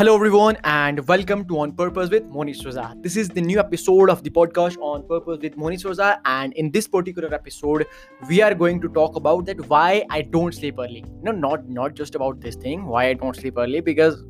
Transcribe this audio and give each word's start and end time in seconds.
Hello, 0.00 0.14
everyone, 0.14 0.56
and 0.64 1.06
welcome 1.08 1.46
to 1.46 1.58
On 1.58 1.72
Purpose 1.72 2.08
with 2.08 2.24
Moni 2.24 2.54
Soza. 2.54 2.94
This 3.02 3.18
is 3.18 3.28
the 3.28 3.42
new 3.42 3.58
episode 3.58 4.08
of 4.08 4.22
the 4.22 4.30
podcast 4.30 4.78
On 4.80 5.06
Purpose 5.06 5.40
with 5.42 5.58
Moni 5.58 5.76
Soza, 5.76 6.20
and 6.24 6.54
in 6.54 6.70
this 6.70 6.88
particular 6.88 7.34
episode, 7.34 7.86
we 8.26 8.40
are 8.40 8.54
going 8.54 8.80
to 8.80 8.88
talk 8.88 9.16
about 9.16 9.44
that 9.44 9.60
why 9.68 10.06
I 10.08 10.22
don't 10.22 10.54
sleep 10.54 10.78
early. 10.78 11.04
No, 11.20 11.32
not 11.32 11.68
not 11.68 11.92
just 11.92 12.14
about 12.14 12.40
this 12.40 12.54
thing, 12.54 12.86
why 12.86 13.08
I 13.08 13.12
don't 13.12 13.36
sleep 13.36 13.58
early, 13.58 13.82
because 13.82 14.24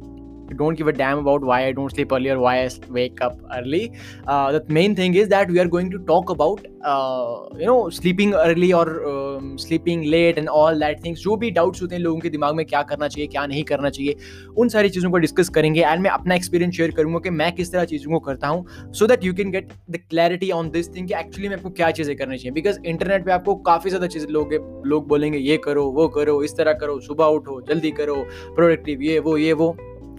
don't 0.57 0.75
give 0.75 0.89
a 0.89 0.93
damn 0.93 1.19
about 1.19 1.43
why 1.43 1.59
I 1.67 1.73
don't 1.73 1.91
sleep 1.91 2.13
early 2.13 2.31
or 2.31 2.39
why 2.39 2.55
I 2.65 2.69
wake 2.91 3.21
up 3.21 3.39
early. 3.57 3.93
Uh, 4.27 4.53
the 4.53 4.63
main 4.69 4.95
thing 4.95 5.15
is 5.15 5.29
that 5.29 5.51
we 5.51 5.61
are 5.61 5.69
going 5.69 5.91
to 5.91 5.99
talk 6.11 6.31
about 6.31 6.67
uh, 6.85 7.49
you 7.59 7.67
know 7.67 7.91
sleeping 7.91 8.35
early 8.35 8.73
or 8.73 8.87
um, 9.13 9.57
sleeping 9.59 10.05
late 10.11 10.39
and 10.39 10.49
all 10.49 10.85
that 10.85 11.03
things. 11.07 11.21
जो 11.21 11.37
भी 11.37 11.51
doubts 11.51 11.83
होते 11.83 11.95
हैं 11.95 12.03
लोगों 12.03 12.21
के 12.21 12.31
दिमाग 12.31 12.55
में 12.55 12.65
क्या 12.67 12.83
करना 12.91 13.09
चाहिए 13.09 13.27
क्या 13.29 13.47
नहीं 13.47 13.65
करना 13.65 13.91
चाहिए 13.91 14.17
उन 14.59 14.69
सारी 14.69 14.89
चीज़ों 14.91 15.11
को 15.11 15.19
डिस्कस 15.27 15.49
करेंगे 15.59 15.83
एंड 15.83 16.03
मैं 16.03 16.11
अपना 16.11 16.35
एक्सपीरियंस 16.35 16.75
शेयर 16.77 16.91
करूँगा 16.97 17.19
कि 17.25 17.31
मैं 17.31 17.51
किस 17.55 17.73
तरह 17.73 17.85
चीज़ों 17.93 18.13
को 18.13 18.19
करता 18.27 18.49
हूँ 18.49 18.93
so 18.99 19.07
that 19.07 19.25
you 19.25 19.35
can 19.35 19.51
get 19.51 19.73
the 19.91 19.99
clarity 20.11 20.51
on 20.51 20.71
this 20.71 20.95
thing 20.97 21.09
कि 21.09 21.15
एक्चुअली 21.19 21.49
में 21.49 21.57
आपको 21.57 21.71
क्या 21.71 21.91
चीज़ें 21.91 22.17
करनी 22.17 22.39
चाहिए। 22.39 22.53
बिकॉज़ 22.55 22.79
इंटरनेट 22.87 23.25
पे 23.25 23.33
आपको 23.33 23.55
काफ़ी 23.71 23.91
ज़्यादा 23.91 24.07
चीज़ें 24.07 24.29
लोग 24.33 24.55
लोग 24.87 25.07
बोलेंगे 25.09 25.39
ये 25.39 25.57
करो 25.65 25.85
वो 25.93 26.09
करो 26.17 26.43
इस 26.45 26.57
तरह 26.57 26.73
करो 26.81 26.99
सुबह 27.01 27.25
उठो 27.39 27.61
जल्दी 27.69 27.91
करो 28.01 28.15
प्रोडक्टिव 28.57 29.03
ये 29.03 29.19
वो 29.19 29.37
ये 29.37 29.53
वो। 29.53 29.77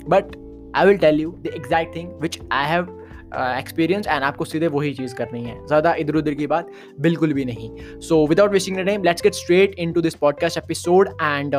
But 0.09 0.35
I 0.75 0.85
will 0.87 0.97
tell 0.97 1.19
you 1.21 1.31
the 1.31 1.51
exact 1.55 1.95
thing 1.95 2.09
which 2.21 2.39
I 2.51 2.67
have 2.67 2.97
experience 3.57 4.07
and 4.07 4.23
आपको 4.23 4.45
सीधे 4.45 4.67
वही 4.67 4.93
चीज़ 4.93 5.15
करनी 5.15 5.43
है। 5.43 5.55
ज़्यादा 5.67 5.93
इधर 5.95 6.15
उधर 6.15 6.33
की 6.33 6.47
बात 6.47 6.71
बिल्कुल 6.99 7.33
भी 7.33 7.45
नहीं। 7.45 7.99
So 7.99 8.25
without 8.27 8.51
wasting 8.51 8.77
the 8.77 8.85
time 8.85 9.03
let's 9.03 9.23
get 9.23 9.33
straight 9.33 9.75
into 9.93 10.01
this 10.01 10.15
podcast 10.15 10.57
episode 10.57 11.09
and 11.21 11.55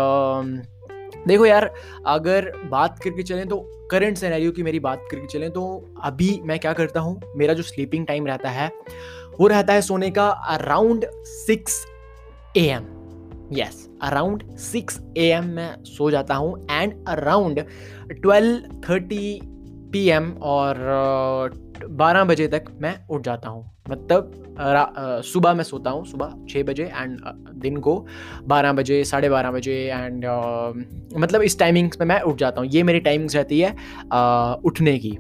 देखो 1.29 1.47
यार, 1.47 1.73
अगर 2.07 2.53
बात 2.71 2.99
करके 2.99 3.23
चलें 3.23 3.47
तो 3.49 3.59
करंट 3.91 4.17
सिनेरियो 4.17 4.51
की 4.53 4.63
मेरी 4.63 4.79
बात 4.81 5.05
करके 5.11 5.27
चलें 5.29 5.51
तो 5.51 5.95
अभी 6.03 6.41
मैं 6.45 6.59
क्या 6.59 6.73
करता 6.73 7.01
हूँ, 7.01 7.21
मेरा 7.37 7.55
जो 7.55 7.63
स्लीपिंग 7.63 8.07
टाइम 8.07 8.27
रहता 8.27 8.51
है, 8.51 8.71
वो 9.41 9.47
रहता 9.47 9.73
है 9.73 9.83
सोने 9.83 10.11
का 10.11 10.29
around 10.29 11.05
six 11.27 11.85
A 12.57 12.67
M 12.67 12.85
yes 13.53 13.89
around 14.03 14.43
six 14.61 15.01
A 15.17 15.27
M 15.29 15.49
मैं 15.57 15.75
सो 15.87 16.11
जाता 16.11 16.35
हूँ 16.35 16.67
and 16.71 16.95
around 17.09 17.61
twelve 18.13 18.81
thirty 18.89 19.41
P 19.93 20.07
M 20.11 20.33
और 20.43 20.79
बारह 21.91 22.25
बजे 22.25 22.47
तक 22.49 22.65
मैं 22.83 22.95
उठ 23.11 23.23
जाता 23.25 23.49
हूँ। 23.49 23.65
मतलब 23.91 24.31
सुबह 25.25 25.55
मैं 25.55 25.65
सोता 25.65 25.91
हूँ, 25.91 26.05
सुबह 26.07 26.35
छः 26.51 26.63
बजे 26.65 26.85
एंड 26.85 27.19
दिन 27.63 27.77
को 27.77 27.95
बारह 28.45 28.73
बजे, 28.73 29.03
साढ़े 29.05 29.29
बारह 29.29 29.51
बजे 29.51 29.75
एंड 29.87 30.25
मतलब 31.19 31.43
इस 31.43 31.59
टाइमिंग्स 31.59 32.01
में 32.01 32.07
मैं 32.07 32.21
उठ 32.21 32.39
जाता 32.39 32.61
हूँ। 32.61 32.69
ये 32.71 32.83
मेरी 32.83 33.01
टाइमिंग्स 33.01 33.37
रहती 33.37 33.61
है 33.61 33.71
उठने 34.65 34.99
की। 34.99 35.11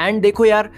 एंड 0.00 0.20
देखो 0.22 0.44
यार 0.44 0.70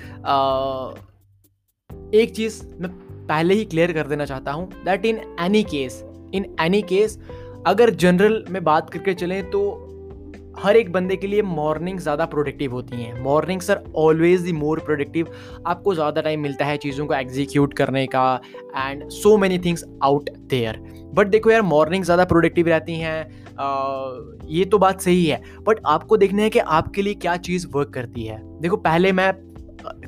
एक 2.15 2.35
चीज़ 2.37 2.63
मैं 2.81 2.91
पहले 3.29 3.55
ही 3.55 3.65
क्लियर 3.65 3.93
कर 3.93 4.07
देना 4.07 4.25
चाहता 4.25 4.53
हूँ 4.53 4.69
that 4.85 5.05
in 5.07 5.21
any 5.41 5.63
case 5.65 6.03
in 6.35 6.55
any 6.61 6.83
case 6.85 7.19
अगर 7.67 7.91
जनरल 7.93 8.45
में 8.51 8.63
बात 8.65 8.91
करके 8.91 9.15
चलें 9.15 9.43
तो 9.51 9.83
हर 10.59 10.77
एक 10.77 10.93
बंदे 10.93 11.17
के 11.17 11.27
लिए 11.27 11.43
मॉर्निंग 11.43 11.99
ज़्यादा 12.01 12.25
प्रोडक्टिव 12.27 12.73
होती 12.73 12.97
हैं। 12.97 13.23
Morning 13.23 13.61
sir 13.61 13.83
always 13.97 14.41
the 14.41 14.53
more 14.53 14.79
productive 14.81 15.33
आपको 15.67 15.95
ज़्यादा 15.95 16.21
टाइम 16.21 16.41
मिलता 16.41 16.65
है 16.65 16.77
चीज़ों 16.77 17.07
को 17.07 17.15
एग्जीक्यूट 17.15 17.75
करने 17.75 18.07
का 18.07 18.41
and 18.77 19.09
so 19.11 19.37
many 19.39 19.59
things 19.59 19.85
out 20.03 20.31
there 20.51 20.79
but 21.15 21.27
देखो 21.27 21.51
यार 21.51 21.63
मॉर्निंग 21.63 22.05
ज़्यादा 22.05 22.25
प्रोडक्टिव 22.25 22.69
रहती 22.69 22.95
हैं। 22.95 23.21
ये 24.49 24.65
तो 24.65 24.79
बात 24.79 25.01
सही 25.01 25.25
है। 25.27 25.41
बट 25.61 25.81
आपको 25.87 26.17
देखना 26.17 26.43
है 26.43 26.51
कि 26.51 26.59
आपके 26.59 27.03
लिए 27.03 27.15
क्या 27.17 27.37
चीज़ 27.39 27.67
वर्क 27.75 27.91
करती 27.91 28.25
है। 28.25 28.39
देखो, 28.61 28.77
पहले 28.79 29.13
मैं 29.13 29.33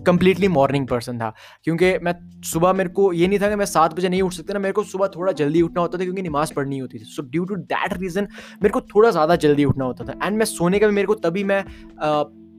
कंप्लीटली 0.06 0.48
मॉर्निंग 0.48 0.86
पर्सन 0.88 1.18
था। 1.18 1.32
क्योंकि 1.64 1.92
मैं 2.02 2.14
सुबह 2.44 2.72
मेरे 2.72 2.90
को 2.90 3.12
ये 3.12 3.28
नहीं 3.28 3.38
था 3.38 3.48
कि 3.48 3.56
मैं 3.56 3.66
सात 3.66 3.94
बजे 3.94 4.08
नहीं 4.08 4.22
उठ 4.22 4.32
सकता 4.32 4.54
ना, 4.54 4.60
मेरे 4.60 4.72
को 4.72 4.82
सुबह 4.84 5.10
थोड़ा 5.16 5.32
जल्दी 5.34 5.62
उठना 5.62 5.80
होता 5.80 5.98
था 5.98 6.04
क्योंकि 6.04 6.22
नमाज़ 6.22 6.54
पढ़नी 6.54 6.78
होती 6.78 6.98
थी। 6.98 7.04
So 7.06 7.22
due 7.24 7.44
to 7.44 7.56
that 7.56 7.96
reason 7.98 8.28
मेरे 8.62 8.72
को 8.72 8.80
थोड़ा 8.94 9.10
ज़्यादा 9.10 9.36
जल्दी 9.38 9.64
उठना 9.64 9.84
होता 9.84 10.04
था। 10.04 10.26
एंड 10.26 10.36
मैं 10.38 10.44
सोने 10.46 10.78
का 10.78 10.86
भी 10.86 10.94
मेरे 10.94 11.06
को 11.06 11.14
तभी 11.16 11.44
मैं 11.44 11.64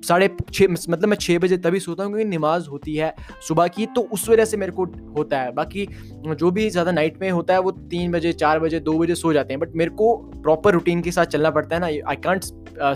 साढ़े 0.05 0.27
छः 0.53 0.67
मतलब 0.69 1.07
मैं 1.09 1.15
छः 1.17 1.39
बजे 1.39 1.55
तभी 1.57 1.79
सोता 1.79 2.03
हूँ 2.03 2.13
क्योंकि 2.13 2.29
नमाज़ 2.29 2.67
होती 2.69 2.95
है 2.95 3.13
सुबह 3.47 3.67
की 3.67 3.85
तो 3.95 4.01
उस 4.13 4.27
वजह 4.29 4.45
से 4.45 4.57
मेरे 4.57 4.71
को 4.71 4.83
होता 5.17 5.39
है। 5.39 5.51
बाकी 5.53 5.85
जो 6.27 6.51
भी 6.51 6.69
ज़्यादा 6.69 6.91
नाइट 6.91 7.17
में 7.21 7.29
होता 7.29 7.53
है, 7.53 7.59
वो 7.59 7.71
तीन 7.71 8.11
बजे, 8.11 8.31
चार 8.33 8.59
बजे, 8.59 8.79
दो 8.79 8.97
बजे 8.99 9.15
सो 9.15 9.33
जाते 9.33 9.53
हैं। 9.53 9.59
बट 9.59 9.75
मेरे 9.75 9.91
को 9.93 10.15
प्रॉपर 10.43 10.73
रूटीन 10.73 11.01
के 11.01 11.11
साथ 11.11 11.25
चलना 11.25 11.51
पड़ता 11.51 11.75
है 11.75 11.81
ना 11.81 11.87
आई 11.87 12.15
कॉन्ट 12.17 12.43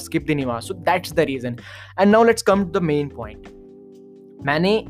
स्किप 0.03 0.27
द 0.27 0.39
नमाज़। 0.39 0.63
So 0.63 0.73
that's 0.73 1.13
the 1.13 1.19
reason 1.21 1.57
and 1.99 2.11
now 2.11 2.23
let's 2.23 2.41
come 2.43 2.63
to 2.63 2.79
the 2.79 2.83
main 2.83 3.09
point 3.15 3.47
मैंने 4.45 4.83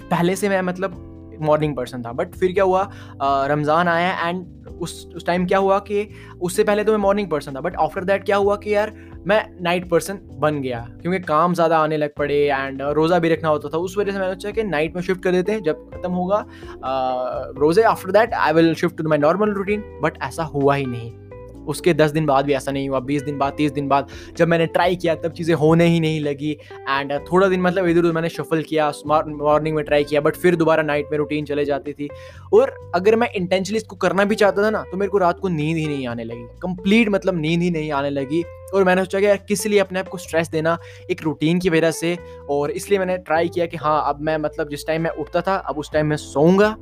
पहले 0.00 0.36
से 0.36 0.48
मैं 0.48 0.62
मतलब 0.62 1.04
मॉर्निंग 1.40 1.74
पर्सन 1.76 2.02
था 2.02 2.12
बट 2.12 2.34
फिर 2.34 2.52
क्या 2.52 2.64
हुआ 2.64 2.88
रमज़ान 3.22 3.88
आया 3.88 4.28
एंड 4.28 4.46
उस 4.82 5.06
उस 5.16 5.26
टाइम 5.26 5.46
क्या 5.46 5.58
हुआ 5.58 5.78
कि 5.80 6.08
उससे 6.42 6.64
पहले 6.64 6.84
तो 6.84 6.92
मैं 6.92 6.98
मॉर्निंग 6.98 7.28
पर्सन 7.30 7.54
था 7.54 7.60
बट 7.60 7.76
आफ्टर 7.80 8.04
दैट 8.04 8.24
क्या 8.24 8.36
हुआ 8.36 8.56
कि 8.56 8.74
यार 8.74 8.92
मैं 9.26 9.44
नाइट 9.62 9.88
पर्सन 9.90 10.18
बन 10.40 10.60
गया, 10.62 10.80
क्योंकि 11.02 11.18
काम 11.20 11.54
ज़्यादा 11.54 11.78
आने 11.78 11.96
लग 11.96 12.10
पड़े 12.18 12.36
एंड 12.46 12.82
रोज़ा 12.82 13.18
भी 13.18 13.28
रखना 13.28 13.48
होता 13.48 13.68
था, 13.68 13.78
उस 13.78 13.96
वजह 13.98 14.12
से 14.12 14.18
मैंने 14.18 14.34
सोचा 14.34 14.50
कि 14.50 14.62
नाइट 14.64 14.94
में 14.96 15.02
शिफ्ट 15.02 15.22
कर 15.22 15.32
देते 15.32 15.52
हैं, 15.52 15.62
जब 15.62 15.90
खत्म 15.94 16.10
होगा 16.12 16.44
रोज़े 17.58 17.82
after 17.84 18.10
that 18.10 18.34
I 18.34 18.52
will 18.52 18.74
shift 18.74 18.96
to 18.98 19.08
my 19.08 19.18
normal 19.18 19.52
routine 19.52 19.82
but 20.02 20.22
ऐसा 20.22 20.42
हुआ 20.44 20.74
ही 20.74 20.86
नहीं। 20.86 21.10
उसके 21.68 21.94
दस 21.94 22.10
दिन 22.10 22.26
बाद 22.26 22.44
भी 22.44 22.52
ऐसा 22.52 22.72
नहीं 22.72 22.88
हुआ, 22.88 23.00
बीस 23.00 23.22
दिन 23.22 23.38
बाद, 23.38 23.52
तीस 23.56 23.72
दिन 23.72 23.88
बाद। 23.88 24.08
जब 24.36 24.48
मैंने 24.48 24.66
ट्राई 24.68 24.96
किया, 24.96 25.14
तब 25.14 25.32
चीज़ें 25.32 25.54
होने 25.54 25.86
ही 25.86 26.00
नहीं 26.00 26.20
लगी। 26.20 26.50
एंड 26.80 27.12
थोड़ा 27.32 27.48
दिन 27.48 27.60
मतलब 27.60 27.86
इधर 27.86 28.00
उधर 28.00 28.12
मैंने 28.12 28.28
शफल 28.28 28.62
किया 28.62 28.90
मॉर्निंग 29.06 29.76
में 29.76 29.84
ट्राई 29.84 30.04
किया 30.04 30.20
बट 30.20 30.36
फिर 30.36 30.56
दोबारा 30.56 30.82
नाइट 30.82 31.08
में 31.10 31.18
रूटीन 31.18 31.44
चले 31.44 31.64
जाती 31.64 31.92
थी। 31.92 32.08
और 32.54 32.74
अगर 32.94 33.16
मैं 33.16 33.30
इंटेंशनली 33.32 33.76
इसको 33.76 33.96
करना 33.96 34.24
भी 34.24 34.34
चाहता 34.34 34.62
था 34.62 34.70
ना 34.70 34.84
तो 34.90 34.96
मेरे 34.96 35.10
को 35.10 35.18
रात 35.18 35.40
को 35.40 35.48
नींद 35.48 35.76
ही 35.76 35.86
नहीं 35.86 36.06
आने 36.06 36.24
लगी। 36.24 36.46
कंप्लीट 36.62 37.08
मतलब 37.08 37.40
नींद 37.40 37.62
ही 37.62 37.70
नहीं 37.70 37.90
आने 37.92 38.10
लगी। 38.10 38.44
और 38.74 38.84
मैंने 38.84 39.02
सोचा 39.04 39.20
कि 39.20 39.26
यार, 39.26 39.36
किस 39.38 39.66
लिए 39.66 39.78
अपने 39.78 39.98
आप 39.98 40.08
को 40.08 40.18
स्ट्रेस 40.18 40.48
देना 40.48 40.76
एक 41.10 41.22
रूटीन 41.22 41.58
की 41.58 41.70
वजह 41.70 41.90
से? 41.90 42.16
और 42.50 42.70
इसलिए 42.70 42.98
मैंने 42.98 43.16
ट्राई 43.18 43.48
किया 43.48 43.66
कि 43.66 43.76
हाँ 43.76 44.02
अब 44.08 44.20
मैं 44.20 44.36
मतलब 44.38 44.68
जिस 44.68 44.86
टाइम 44.86 45.02
मैं 45.02 45.10
उठता 45.12 45.40
था, 45.40 45.54
अब 45.56 45.78
उस 45.78 45.92
टाइम 45.92 46.06
मैं 46.06 46.16
सोऊँगा। 46.16 46.76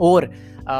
और 0.00 0.30
आ, 0.60 0.74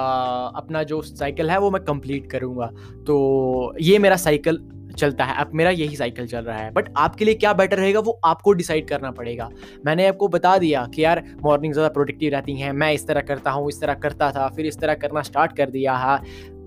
अपना 0.56 0.82
जो 0.82 1.00
साइकिल 1.02 1.50
है 1.50 1.58
वो 1.58 1.70
मैं 1.70 1.82
कंप्लीट 1.84 2.30
करूँगा। 2.30 2.66
तो 3.06 3.74
ये 3.80 3.98
मेरा 3.98 4.16
साइकिल 4.16 4.58
चलता 4.98 5.24
है। 5.24 5.34
अब 5.36 5.50
मेरा 5.54 5.70
यही 5.70 5.96
साइकिल 5.96 6.26
चल 6.26 6.44
रहा 6.44 6.56
है। 6.58 6.70
बट 6.72 6.88
आपके 6.96 7.24
लिए 7.24 7.34
क्या 7.34 7.52
बेटर 7.52 7.78
रहेगा 7.78 8.00
वो 8.00 8.18
आपको 8.24 8.52
डिसाइड 8.52 8.88
करना 8.88 9.10
पड़ेगा। 9.10 9.48
मैंने 9.86 10.06
आपको 10.06 10.28
बता 10.28 10.56
दिया 10.58 10.84
कि 10.94 11.04
यार 11.04 11.22
मॉर्निंग 11.42 11.72
ज़्यादा 11.72 11.88
प्रोडक्टिव 11.88 12.32
रहती 12.32 12.54
हैं। 12.54 12.72
मैं 12.72 12.92
इस 12.92 13.06
तरह 13.06 13.20
करता 13.20 13.50
हूँ 13.50 13.68
इस 13.68 13.80
तरह 13.80 13.94
करता 13.94 14.30
था 14.32 14.48
फिर 14.48 14.66
इस 14.66 14.78
तरह 14.80 14.94
करना 14.94 15.22
स्टार्ट 15.22 15.56
कर 15.56 15.70
दिया। 15.70 15.96
है 15.96 16.18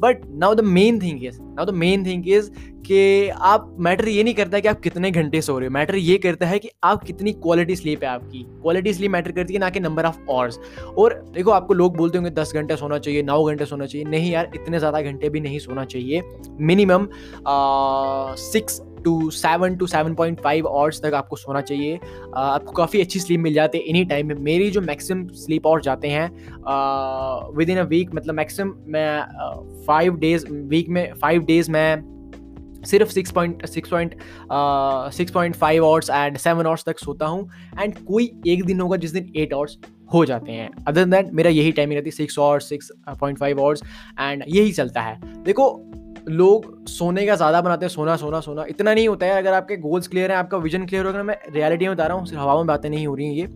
but 0.03 0.25
now 0.35 0.55
the 0.55 0.63
main 0.69 0.99
thing 1.01 1.25
is 1.25 1.41
now 1.41 1.65
the 1.65 1.73
main 1.75 2.05
thing 2.05 2.29
is 2.29 2.49
कि 2.85 3.29
आप 3.29 3.75
मैटर 3.79 4.07
ये 4.07 4.23
नहीं 4.23 4.33
करता 4.33 4.59
कि 4.59 4.67
आप 4.67 4.79
कितने 4.81 5.11
घंटे 5.11 5.41
सो 5.41 5.57
रहे 5.59 5.67
हो। 5.67 5.73
मैटर 5.73 5.95
ये 5.95 6.17
करता 6.17 6.45
है 6.45 6.59
कि 6.59 6.69
आप 6.83 7.03
कितनी 7.03 7.31
क्वालिटी 7.33 7.75
स्लीप 7.75 8.03
है 8.03 8.09
आपकी। 8.09 8.43
क्वालिटी 8.61 8.93
स्लीप 8.93 9.11
मैटर 9.11 9.31
करती 9.31 9.53
है 9.53 9.59
ना 9.59 9.69
कि 9.69 9.79
नंबर 9.79 10.05
ऑफ़ 10.05 10.17
आवर्स 10.31 10.59
और 10.97 11.13
देखो, 11.33 11.51
आपको 11.51 11.73
लोग 11.73 11.95
बोलते 11.97 12.17
होंगे, 12.17 12.31
दस 12.31 12.53
घंटे 12.53 12.75
सोना 12.77 12.97
चाहिए, 12.97 13.21
नौ 13.23 13.43
घंटे 13.43 13.65
सोना 13.65 13.85
चाहिए। 13.85 14.07
नहीं 14.07 14.31
यार, 14.31 14.51
इतने 14.55 14.79
ज़्यादा 14.79 15.01
घंटे 15.01 15.29
भी 15.29 15.39
नहीं 15.39 15.59
सोना 15.59 15.85
चाहिए। 15.85 16.21
Minimum 16.61 17.07
six 18.41 18.81
to 19.03 19.29
seven 19.31 19.75
to 19.75 19.87
seven 19.87 20.13
point 20.15 20.41
five 20.41 20.67
hours 20.67 21.01
तक 21.01 21.13
आपको 21.13 21.35
सोना 21.35 21.61
चाहिए। 21.61 21.99
आपको 22.35 22.71
काफ़ी 22.71 23.01
अच्छी 23.01 23.19
स्लीप 23.19 23.39
मिल 23.39 23.53
जाती 23.53 23.77
है 23.77 23.89
एनी 23.89 24.03
टाइम 24.05 24.27
में। 24.27 24.35
मेरी 24.35 24.69
जो 24.71 24.81
मैक्सिमम 24.81 25.27
स्लीप 25.35 25.67
आवर्स 25.67 25.83
जाते 25.83 26.07
हैं 26.07 26.29
विद 27.57 27.69
इन 27.69 27.77
अ 27.77 27.83
वीक 27.85 28.15
मतलब 28.15 28.35
मैक्सिमम 28.35 28.73
मैं 28.87 29.83
फाइव 29.87 30.17
डेज़ 30.19 30.47
वीक 30.47 30.89
में 30.89 31.13
फाइव 31.21 31.45
डेज़ 31.45 31.71
मैं 31.71 32.11
सिर्फ़ 32.85 33.09
six 33.11 33.31
point 33.31 33.65
six 33.65 33.89
point 33.89 34.15
six 35.13 35.31
point 35.31 35.55
five 35.55 35.85
hours 35.85 36.09
and 36.09 36.37
seven 36.37 36.65
hours 36.65 36.83
तक 36.85 36.99
सोता 36.99 37.25
हूँ। 37.25 37.49
एंड 37.81 37.93
कोई 38.05 38.31
एक 38.47 38.63
दिन 38.65 38.79
होगा 38.81 38.97
जिस 38.97 39.11
दिन 39.11 39.31
एट 39.35 39.53
आवर्स 39.53 39.77
हो 40.13 40.23
जाते 40.25 40.51
हैं। 40.51 40.69
अदर 40.87 41.05
दैन 41.05 41.29
मेरा 41.33 41.49
यही 41.49 41.71
टाइमिंग 41.71 41.97
रहती 41.97 42.09
है 42.09 42.15
six 42.15 42.39
hours 42.39 42.69
six 42.69 42.91
point 43.19 43.37
five 43.39 43.61
hours 43.61 43.83
and 44.19 44.43
यही 44.47 44.71
चलता 44.71 45.01
है। 45.01 45.19
देखो 45.43 45.67
लोग 46.29 46.85
सोने 46.87 47.25
का 47.25 47.35
ज़्यादा 47.35 47.61
बनाते 47.61 47.85
हैं, 47.85 47.89
सोना 47.89 48.15
सोना 48.15 48.39
सोना। 48.39 48.65
इतना 48.69 48.93
नहीं 48.93 49.07
होता 49.07 49.25
है, 49.25 49.37
अगर 49.37 49.53
आपके 49.53 49.77
गोल्स 49.77 50.07
क्लियर 50.07 50.31
हैं, 50.31 50.37
आपका 50.37 50.57
विजन 50.57 50.85
क्लियर 50.85 51.05
होगा 51.05 51.23
मैं 51.23 51.37
रियलिटी 51.49 51.85
में 51.85 51.95
बता 51.95 52.07
रहा 52.07 52.17
हूँ, 52.17 52.25
सिर्फ़ 52.25 52.41
हवा 52.41 52.55
में 52.55 52.67
बातें 52.67 52.89
नहीं 52.89 53.05
हो 53.07 53.15
रही 53.15 53.27
हैं 53.27 53.33
ये 53.33 53.47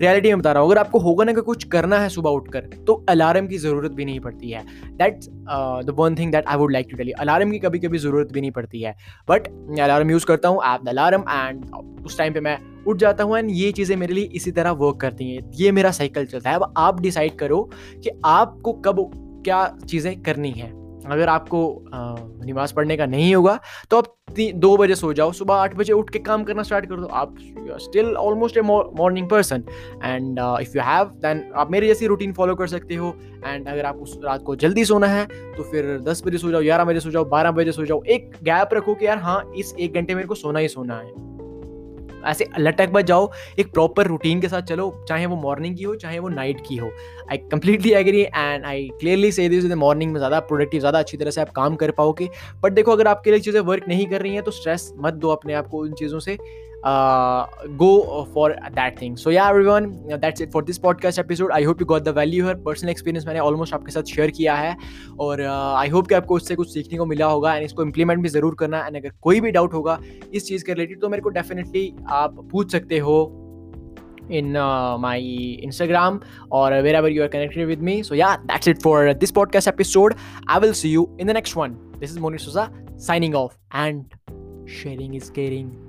रियलिटी 0.00 0.28
में 0.28 0.38
बता 0.38 0.52
रहा 0.52 0.62
हूँ, 0.62 0.70
अगर 0.70 0.80
आपको 0.80 0.98
होगा 0.98 1.24
ना 1.24 1.32
कि 1.32 1.40
कुछ 1.42 1.64
करना 1.68 1.98
है 1.98 2.08
सुबह 2.08 2.30
उठकर 2.30 2.68
तो 2.86 2.94
अलार्म 3.08 3.46
की 3.46 3.58
ज़रूरत 3.58 3.92
भी 3.92 4.04
नहीं 4.04 4.20
पड़ती 4.20 4.50
है। 4.50 4.64
That's 4.92 5.28
the 5.28 5.94
one 5.98 6.14
thing 6.16 6.32
that 6.32 6.46
I 6.46 6.56
would 6.56 6.72
like 6.72 6.88
to 6.90 6.96
tell 6.96 7.12
alarm 7.12 7.50
की 7.50 7.58
कभी 7.58 7.78
कभी 7.78 7.98
ज़रूरत 7.98 8.32
भी 8.32 8.40
नहीं 8.40 8.50
पड़ती 8.50 8.82
है। 8.82 8.94
बट 9.28 9.48
मैं 9.48 9.82
अलार्म 9.82 10.10
यूज़ 10.10 10.26
करता 10.26 10.48
हूँ 10.48 10.62
ऐप 10.64 10.88
अलार्म 10.88 11.24
एंड 11.30 11.64
उस 12.06 12.18
टाइम 12.18 12.34
पर 12.34 12.40
मैं 12.40 12.58
उठ 12.86 12.96
जाता 12.98 13.24
हूँ 13.24 13.38
एंड 13.38 13.50
ये 13.50 13.70
चीज़ें 13.72 13.96
मेरे 13.96 14.14
लिए 14.14 14.24
इसी 14.34 14.50
तरह 14.52 14.70
वर्क 14.78 15.00
करती 15.00 15.30
हैं। 15.30 15.50
ये 15.54 15.72
मेरा 15.72 15.90
साइकिल 15.92 16.26
चलता 16.26 16.50
है। 16.50 16.56
अब 16.56 16.72
आप 16.76 17.00
डिसाइड 17.00 17.36
करो 17.38 17.62
कि 17.74 18.10
आपको 18.24 18.72
कब 18.86 19.10
क्या 19.44 19.66
चीज़ें 19.86 20.20
करनी 20.22 20.50
है। 20.52 20.72
अगर 21.06 21.28
आपको 21.28 21.60
नमाज़ 21.92 22.74
पढ़ने 22.74 22.96
का 22.96 23.06
नहीं 23.06 23.34
होगा 23.34 23.58
तो 23.90 23.96
आप 23.96 24.14
दो 24.32 24.76
बजे 24.76 24.94
सो 24.94 25.12
जाओ, 25.12 25.32
सुबह 25.32 25.54
आठ 25.54 25.74
बजे 25.76 25.92
उठ 25.92 26.10
के 26.10 26.18
काम 26.20 26.44
करना 26.44 26.62
स्टार्ट 26.62 26.86
कर 26.86 26.96
दो। 26.96 27.06
आप 27.06 27.34
still 27.80 28.14
almost 28.16 28.56
a 28.56 28.60
morning 28.62 29.28
person 29.30 29.64
and 30.04 30.38
if 30.60 30.76
you 30.76 30.82
have 30.82 31.10
then 31.22 31.42
आप 31.56 31.70
मेरी 31.70 31.86
जैसी 31.86 32.06
रूटीन 32.06 32.32
फॉलो 32.32 32.54
कर 32.54 32.66
सकते 32.66 32.94
हो। 32.94 33.14
एंड 33.46 33.68
अगर 33.68 33.84
आपको 33.86 34.20
रात 34.24 34.42
को 34.42 34.56
जल्दी 34.56 34.84
सोना 34.84 35.06
है 35.06 35.26
तो 35.56 35.62
फिर 35.62 35.98
दस 36.00 36.22
बजे 36.26 36.38
सो 36.38 36.50
जाओ, 36.50 36.62
ग्यारह 36.62 36.84
बजे 36.84 37.00
सो 37.00 37.10
जाओ, 37.10 37.24
बारह 37.26 37.50
बजे 37.50 37.72
सो 37.72 37.86
जाओ। 37.86 38.02
एक 38.04 38.30
गैप 38.42 38.74
रखो 38.74 38.94
कि 38.94 39.06
यार 39.06 39.18
हाँ 39.18 39.42
इस 39.56 39.74
एक 39.80 39.94
घंटे 39.94 40.14
मेरे 40.14 40.28
को 40.28 40.34
सोना 40.34 40.58
ही 40.58 40.68
सोना 40.68 40.96
है। 40.96 41.12
ऐसे 42.24 42.48
लटक 42.58 42.88
बच 42.88 43.04
जाओ, 43.04 43.30
एक 43.58 43.72
प्रॉपर 43.72 44.06
रूटीन 44.06 44.40
के 44.40 44.48
साथ 44.48 44.62
चलो, 44.62 44.90
चाहे 45.08 45.26
वो 45.26 45.36
मॉर्निंग 45.36 45.76
की 45.76 45.84
हो, 45.84 45.94
चाहे 45.94 46.18
वो 46.18 46.28
नाइट 46.28 46.60
की 46.68 46.76
हो। 46.76 46.90
I 47.30 47.36
completely 47.50 47.92
agree 47.92 48.22
and 48.22 48.64
I 48.64 48.88
clearly 49.00 49.32
say 49.32 49.48
this 49.48 49.64
morning 49.76 50.12
में 50.12 50.18
ज़्यादा 50.18 50.40
प्रोडक्टिव 50.42 50.80
ज़्यादा 50.80 50.98
अच्छी 50.98 51.16
तरह 51.16 51.30
से 51.30 51.40
आप 51.40 51.50
काम 51.52 51.76
कर 51.76 51.90
पाओगे। 51.92 52.28
बट 52.62 52.72
देखो, 52.72 52.92
अगर 52.92 53.06
आपके 53.06 53.30
लिए 53.30 53.40
चीज़ें 53.40 53.60
वर्क 53.62 53.88
नहीं 53.88 54.06
कर 54.06 54.22
रही 54.22 54.34
हैं 54.34 54.42
तो 54.42 54.50
स्ट्रेस 54.50 54.92
मत 54.98 55.14
दो 55.14 55.30
अपने 55.30 55.54
आप 55.54 55.66
को 55.66 55.78
उन 55.78 55.92
चीज़ों 55.94 56.18
से। 56.20 56.36
Go 56.84 58.28
for 58.34 58.54
that 58.74 58.98
thing 58.98 59.16
so 59.16 59.30
yeah 59.30 59.48
everyone 59.48 59.86
that's 60.20 60.40
it 60.40 60.52
for 60.52 60.62
this 60.62 60.78
podcast 60.78 61.18
episode 61.18 61.50
i 61.50 61.62
hope 61.62 61.80
you 61.80 61.86
got 61.86 62.04
the 62.04 62.12
value 62.12 62.44
here 62.44 62.56
personal 62.56 62.94
experience 62.94 63.26
मैंने 63.26 63.40
almost 63.40 63.74
आपके 63.74 63.92
साथ 63.92 64.14
share 64.14 64.30
किया 64.30 64.54
है 64.54 64.76
और 65.20 65.40
आई 65.42 65.88
होप 65.88 66.06
कि 66.06 66.14
आपको 66.14 66.36
उससे 66.36 66.54
कुछ 66.54 66.72
सीखने 66.72 66.98
को 66.98 67.06
मिला 67.06 67.26
होगा 67.26 67.54
एंड 67.54 67.64
इसको 67.64 67.82
इम्प्लीमेंट 67.82 68.22
भी 68.22 68.28
ज़रूर 68.28 68.54
करना 68.58 68.84
एंड 68.86 68.96
अगर 68.96 69.12
कोई 69.22 69.40
भी 69.40 69.50
डाउट 69.50 69.74
होगा 69.74 69.98
इस 70.34 70.46
चीज़ 70.48 70.64
के 70.64 70.74
रिलेटेड 70.74 71.00
तो 71.00 71.08
मेरे 71.08 71.22
को 71.22 71.28
डेफिनेटली 71.38 71.94
आप 72.22 72.46
पूछ 72.52 72.72
सकते 72.72 72.98
हो 72.98 73.16
in 74.30 74.56
uh, 74.56 74.96
my 74.98 75.18
Instagram 75.62 76.22
or 76.50 76.70
wherever 76.70 77.08
you 77.08 77.22
are 77.22 77.28
connected 77.28 77.66
with 77.66 77.80
me. 77.80 78.02
So, 78.02 78.14
yeah, 78.14 78.36
that's 78.46 78.66
it 78.66 78.82
for 78.82 79.12
this 79.14 79.30
podcast 79.30 79.66
episode. 79.66 80.16
I 80.46 80.58
will 80.58 80.74
see 80.74 80.88
you 80.88 81.14
in 81.18 81.26
the 81.26 81.34
next 81.34 81.56
one. 81.56 81.78
This 82.00 82.10
is 82.10 82.18
Moni 82.18 82.38
Souza 82.38 82.70
signing 82.96 83.34
off, 83.34 83.58
and 83.72 84.14
sharing 84.66 85.14
is 85.14 85.28
caring. 85.30 85.83